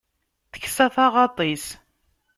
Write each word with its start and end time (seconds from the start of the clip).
Teksa 0.51 0.87
taɣaṭ-is. 0.95 1.65